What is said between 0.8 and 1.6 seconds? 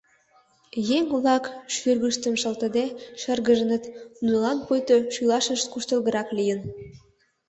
Еҥ-влак